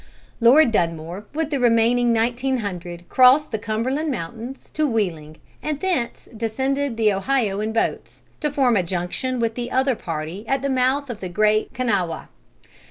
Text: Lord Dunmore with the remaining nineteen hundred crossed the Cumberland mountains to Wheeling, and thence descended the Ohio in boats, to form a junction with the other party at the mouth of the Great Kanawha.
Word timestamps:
Lord 0.39 0.71
Dunmore 0.71 1.25
with 1.31 1.51
the 1.51 1.59
remaining 1.59 2.11
nineteen 2.11 2.57
hundred 2.57 3.07
crossed 3.07 3.51
the 3.51 3.59
Cumberland 3.59 4.09
mountains 4.09 4.71
to 4.71 4.87
Wheeling, 4.87 5.37
and 5.61 5.79
thence 5.79 6.27
descended 6.35 6.97
the 6.97 7.13
Ohio 7.13 7.59
in 7.59 7.71
boats, 7.71 8.23
to 8.39 8.49
form 8.49 8.75
a 8.75 8.81
junction 8.81 9.39
with 9.39 9.53
the 9.53 9.69
other 9.69 9.93
party 9.93 10.43
at 10.47 10.63
the 10.63 10.69
mouth 10.69 11.11
of 11.11 11.19
the 11.19 11.29
Great 11.29 11.71
Kanawha. 11.75 12.29